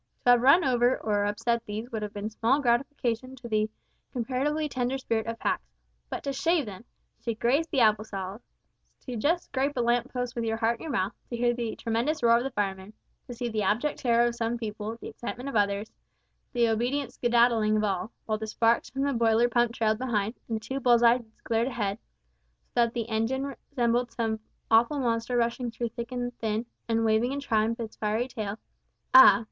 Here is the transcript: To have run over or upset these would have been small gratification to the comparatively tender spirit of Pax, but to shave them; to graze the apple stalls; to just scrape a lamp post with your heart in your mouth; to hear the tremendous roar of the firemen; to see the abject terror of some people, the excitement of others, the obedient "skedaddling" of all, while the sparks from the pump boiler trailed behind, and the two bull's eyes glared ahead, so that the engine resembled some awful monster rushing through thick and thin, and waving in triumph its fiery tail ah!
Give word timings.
To 0.25 0.31
have 0.31 0.41
run 0.41 0.65
over 0.65 0.97
or 0.97 1.25
upset 1.25 1.63
these 1.67 1.91
would 1.91 2.01
have 2.01 2.11
been 2.15 2.31
small 2.31 2.59
gratification 2.59 3.35
to 3.35 3.47
the 3.47 3.69
comparatively 4.11 4.67
tender 4.67 4.97
spirit 4.97 5.27
of 5.27 5.37
Pax, 5.37 5.61
but 6.09 6.23
to 6.23 6.33
shave 6.33 6.65
them; 6.65 6.85
to 7.21 7.35
graze 7.35 7.67
the 7.67 7.81
apple 7.81 8.03
stalls; 8.03 8.41
to 9.01 9.15
just 9.15 9.43
scrape 9.43 9.77
a 9.77 9.79
lamp 9.79 10.11
post 10.11 10.33
with 10.33 10.43
your 10.43 10.57
heart 10.57 10.79
in 10.79 10.85
your 10.85 10.91
mouth; 10.91 11.13
to 11.29 11.37
hear 11.37 11.53
the 11.53 11.75
tremendous 11.75 12.23
roar 12.23 12.35
of 12.37 12.43
the 12.43 12.49
firemen; 12.49 12.93
to 13.27 13.33
see 13.35 13.47
the 13.47 13.61
abject 13.61 13.99
terror 13.99 14.25
of 14.25 14.33
some 14.33 14.57
people, 14.57 14.97
the 15.01 15.07
excitement 15.09 15.47
of 15.47 15.55
others, 15.55 15.91
the 16.51 16.67
obedient 16.67 17.13
"skedaddling" 17.13 17.77
of 17.77 17.83
all, 17.83 18.11
while 18.25 18.39
the 18.39 18.47
sparks 18.47 18.89
from 18.89 19.03
the 19.03 19.09
pump 19.09 19.19
boiler 19.19 19.47
trailed 19.71 19.99
behind, 19.99 20.33
and 20.47 20.55
the 20.55 20.59
two 20.59 20.79
bull's 20.79 21.03
eyes 21.03 21.21
glared 21.43 21.67
ahead, 21.67 21.99
so 22.73 22.85
that 22.85 22.95
the 22.95 23.07
engine 23.07 23.53
resembled 23.69 24.11
some 24.11 24.39
awful 24.71 24.97
monster 24.97 25.37
rushing 25.37 25.69
through 25.69 25.89
thick 25.89 26.11
and 26.11 26.35
thin, 26.39 26.65
and 26.89 27.05
waving 27.05 27.31
in 27.31 27.39
triumph 27.39 27.79
its 27.79 27.97
fiery 27.97 28.27
tail 28.27 28.57
ah! 29.13 29.39